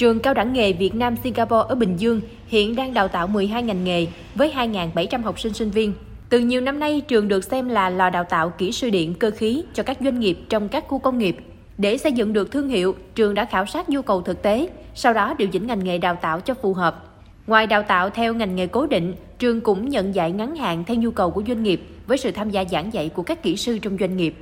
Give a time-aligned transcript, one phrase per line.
[0.00, 3.62] Trường Cao đẳng nghề Việt Nam Singapore ở Bình Dương hiện đang đào tạo 12
[3.62, 5.92] ngành nghề với 2.700 học sinh sinh viên.
[6.28, 9.30] Từ nhiều năm nay, trường được xem là lò đào tạo kỹ sư điện cơ
[9.30, 11.36] khí cho các doanh nghiệp trong các khu công nghiệp.
[11.78, 15.12] Để xây dựng được thương hiệu, trường đã khảo sát nhu cầu thực tế, sau
[15.12, 17.04] đó điều chỉnh ngành nghề đào tạo cho phù hợp.
[17.46, 20.96] Ngoài đào tạo theo ngành nghề cố định, trường cũng nhận dạy ngắn hạn theo
[20.96, 23.78] nhu cầu của doanh nghiệp với sự tham gia giảng dạy của các kỹ sư
[23.78, 24.34] trong doanh nghiệp.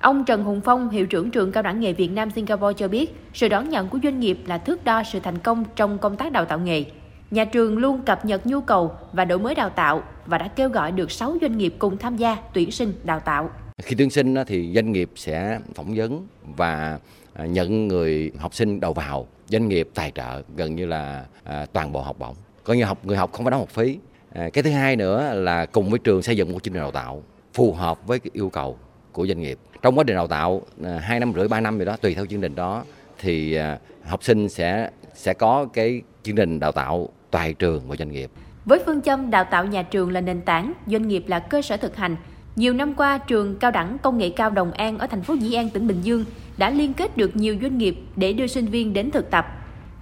[0.00, 3.14] Ông Trần Hùng Phong, hiệu trưởng trường cao đẳng nghề Việt Nam Singapore cho biết,
[3.34, 6.32] sự đón nhận của doanh nghiệp là thước đo sự thành công trong công tác
[6.32, 6.84] đào tạo nghề.
[7.30, 10.68] Nhà trường luôn cập nhật nhu cầu và đổi mới đào tạo và đã kêu
[10.68, 13.50] gọi được 6 doanh nghiệp cùng tham gia tuyển sinh đào tạo.
[13.82, 16.26] Khi tuyển sinh thì doanh nghiệp sẽ phỏng vấn
[16.56, 16.98] và
[17.34, 19.26] à, nhận người học sinh đầu vào.
[19.48, 22.34] Doanh nghiệp tài trợ gần như là à, toàn bộ học bổng.
[22.64, 23.98] Coi như học người học không phải đóng học phí.
[24.34, 26.90] À, cái thứ hai nữa là cùng với trường xây dựng một chương trình đào
[26.90, 27.22] tạo
[27.54, 28.78] phù hợp với cái yêu cầu
[29.16, 29.58] của doanh nghiệp.
[29.82, 32.26] Trong quá trình đào tạo à, hai năm rưỡi ba năm gì đó tùy theo
[32.26, 32.84] chương trình đó
[33.18, 37.96] thì à, học sinh sẽ sẽ có cái chương trình đào tạo toàn trường và
[37.96, 38.30] doanh nghiệp.
[38.64, 41.76] Với phương châm đào tạo nhà trường là nền tảng, doanh nghiệp là cơ sở
[41.76, 42.16] thực hành,
[42.56, 45.54] nhiều năm qua, trường Cao đẳng Công nghệ cao Đồng An ở thành phố Dĩ
[45.54, 46.24] An, tỉnh Bình Dương
[46.56, 49.46] đã liên kết được nhiều doanh nghiệp để đưa sinh viên đến thực tập.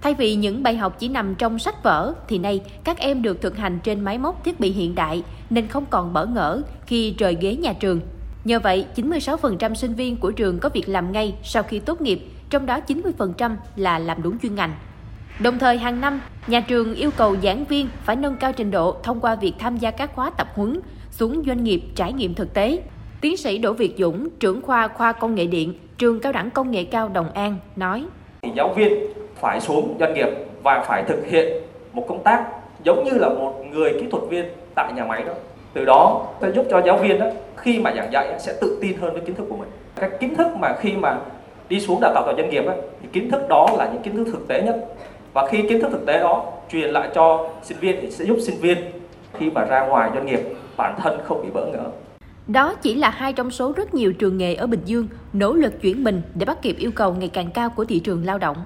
[0.03, 3.41] Thay vì những bài học chỉ nằm trong sách vở, thì nay các em được
[3.41, 7.15] thực hành trên máy móc thiết bị hiện đại nên không còn bỡ ngỡ khi
[7.19, 8.01] rời ghế nhà trường.
[8.45, 12.21] Nhờ vậy, 96% sinh viên của trường có việc làm ngay sau khi tốt nghiệp,
[12.51, 14.73] trong đó 90% là làm đúng chuyên ngành.
[15.41, 18.97] Đồng thời hàng năm, nhà trường yêu cầu giảng viên phải nâng cao trình độ
[19.03, 22.55] thông qua việc tham gia các khóa tập huấn xuống doanh nghiệp trải nghiệm thực
[22.55, 22.79] tế.
[23.21, 26.71] Tiến sĩ Đỗ Việt Dũng, trưởng khoa khoa công nghệ điện, trường cao đẳng công
[26.71, 28.05] nghệ cao Đồng An nói:
[28.57, 28.93] Giáo viên
[29.41, 30.29] phải xuống doanh nghiệp
[30.63, 32.45] và phải thực hiện một công tác
[32.85, 35.33] giống như là một người kỹ thuật viên tại nhà máy đó.
[35.75, 38.97] Từ đó sẽ giúp cho giáo viên đó khi mà giảng dạy sẽ tự tin
[39.01, 39.69] hơn với kiến thức của mình.
[39.97, 41.17] Các kiến thức mà khi mà
[41.69, 44.17] đi xuống đào tạo tại doanh nghiệp ấy, thì kiến thức đó là những kiến
[44.17, 44.85] thức thực tế nhất
[45.33, 48.37] và khi kiến thức thực tế đó truyền lại cho sinh viên thì sẽ giúp
[48.41, 48.79] sinh viên
[49.33, 50.41] khi mà ra ngoài doanh nghiệp
[50.77, 51.85] bản thân không bị bỡ ngỡ.
[52.47, 55.81] Đó chỉ là hai trong số rất nhiều trường nghề ở Bình Dương nỗ lực
[55.83, 58.57] chuyển mình để bắt kịp yêu cầu ngày càng cao của thị trường lao động.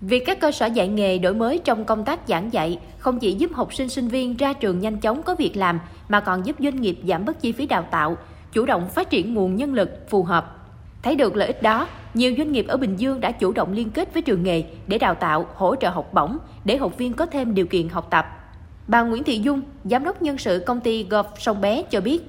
[0.00, 3.32] Việc các cơ sở dạy nghề đổi mới trong công tác giảng dạy không chỉ
[3.32, 6.56] giúp học sinh sinh viên ra trường nhanh chóng có việc làm mà còn giúp
[6.58, 8.16] doanh nghiệp giảm bớt chi phí đào tạo,
[8.52, 10.68] chủ động phát triển nguồn nhân lực phù hợp.
[11.02, 13.90] Thấy được lợi ích đó, nhiều doanh nghiệp ở Bình Dương đã chủ động liên
[13.90, 17.26] kết với trường nghề để đào tạo, hỗ trợ học bổng để học viên có
[17.26, 18.26] thêm điều kiện học tập.
[18.88, 22.22] Bà Nguyễn Thị Dung, giám đốc nhân sự công ty Golf Sông Bé cho biết,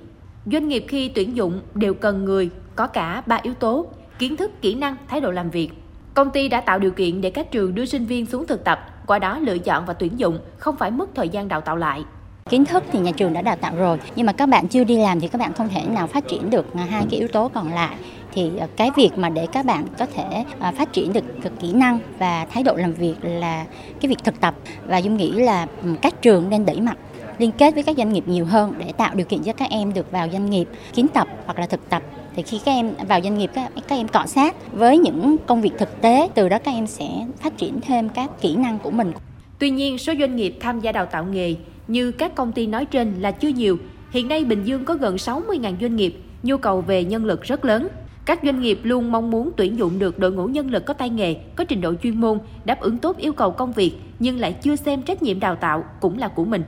[0.46, 3.86] doanh nghiệp khi tuyển dụng đều cần người có cả ba yếu tố:
[4.20, 5.70] kiến thức, kỹ năng, thái độ làm việc.
[6.14, 8.80] Công ty đã tạo điều kiện để các trường đưa sinh viên xuống thực tập,
[9.08, 12.04] qua đó lựa chọn và tuyển dụng, không phải mất thời gian đào tạo lại.
[12.50, 14.98] Kiến thức thì nhà trường đã đào tạo rồi, nhưng mà các bạn chưa đi
[14.98, 17.52] làm thì các bạn không thể nào phát triển được à, hai cái yếu tố
[17.54, 17.96] còn lại.
[18.32, 21.24] Thì à, cái việc mà để các bạn có thể à, phát triển được
[21.60, 23.66] kỹ năng và thái độ làm việc là
[24.02, 24.56] cái việc thực tập.
[24.86, 26.98] Và dung nghĩ là ừ, các trường nên đẩy mạnh
[27.38, 29.94] liên kết với các doanh nghiệp nhiều hơn để tạo điều kiện cho các em
[29.94, 32.04] được vào doanh nghiệp kiến tập hoặc là thực tập
[32.40, 35.62] thì khi các em vào doanh nghiệp các, các em cọ sát với những công
[35.62, 37.08] việc thực tế từ đó các em sẽ
[37.40, 39.12] phát triển thêm các kỹ năng của mình.
[39.60, 41.56] Tuy nhiên số doanh nghiệp tham gia đào tạo nghề
[41.88, 43.78] như các công ty nói trên là chưa nhiều.
[44.12, 47.66] Hiện nay Bình Dương có gần 60.000 doanh nghiệp, nhu cầu về nhân lực rất
[47.66, 47.88] lớn.
[48.26, 51.10] Các doanh nghiệp luôn mong muốn tuyển dụng được đội ngũ nhân lực có tay
[51.10, 54.54] nghề, có trình độ chuyên môn, đáp ứng tốt yêu cầu công việc nhưng lại
[54.54, 56.64] chưa xem trách nhiệm đào tạo cũng là của mình.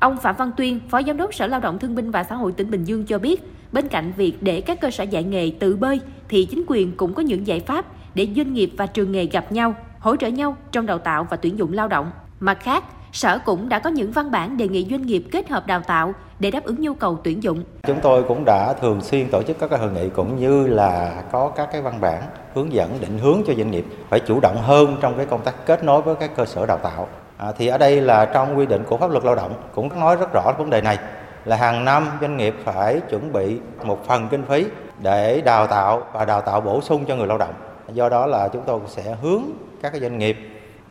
[0.00, 2.52] Ông Phạm Văn Tuyên, Phó Giám đốc Sở Lao động Thương binh và Xã hội
[2.52, 5.76] tỉnh Bình Dương cho biết, bên cạnh việc để các cơ sở dạy nghề tự
[5.76, 7.84] bơi thì chính quyền cũng có những giải pháp
[8.14, 11.36] để doanh nghiệp và trường nghề gặp nhau, hỗ trợ nhau trong đào tạo và
[11.36, 12.10] tuyển dụng lao động.
[12.40, 15.66] Mặt khác, Sở cũng đã có những văn bản đề nghị doanh nghiệp kết hợp
[15.66, 17.64] đào tạo để đáp ứng nhu cầu tuyển dụng.
[17.82, 21.22] Chúng tôi cũng đã thường xuyên tổ chức các cái hội nghị cũng như là
[21.32, 22.22] có các cái văn bản
[22.54, 25.66] hướng dẫn định hướng cho doanh nghiệp phải chủ động hơn trong cái công tác
[25.66, 27.08] kết nối với các cơ sở đào tạo.
[27.36, 30.16] À, thì ở đây là trong quy định của pháp luật lao động cũng nói
[30.16, 30.98] rất rõ vấn đề này
[31.44, 34.66] là hàng năm doanh nghiệp phải chuẩn bị một phần kinh phí
[35.02, 37.54] để đào tạo và đào tạo bổ sung cho người lao động.
[37.92, 39.42] Do đó là chúng tôi sẽ hướng
[39.82, 40.36] các cái doanh nghiệp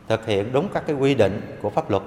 [0.07, 2.03] thực hiện đúng các cái quy định của pháp luật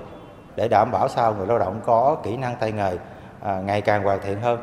[0.56, 2.98] để đảm bảo sao người lao động có kỹ năng tay nghề
[3.42, 4.58] à, ngày càng hoàn thiện hơn.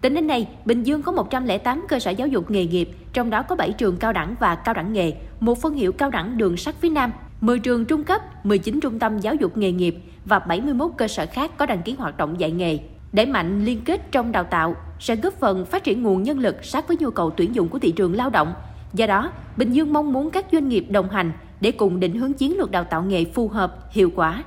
[0.00, 3.42] Tính đến nay, Bình Dương có 108 cơ sở giáo dục nghề nghiệp, trong đó
[3.42, 6.56] có 7 trường cao đẳng và cao đẳng nghề, một phân hiệu cao đẳng đường
[6.56, 10.38] sắt phía Nam, 10 trường trung cấp, 19 trung tâm giáo dục nghề nghiệp và
[10.38, 12.78] 71 cơ sở khác có đăng ký hoạt động dạy nghề.
[13.12, 16.64] Đẩy mạnh liên kết trong đào tạo sẽ góp phần phát triển nguồn nhân lực
[16.64, 18.54] sát với nhu cầu tuyển dụng của thị trường lao động.
[18.94, 22.32] Do đó, Bình Dương mong muốn các doanh nghiệp đồng hành để cùng định hướng
[22.32, 24.44] chiến lược đào tạo nghề phù hợp, hiệu quả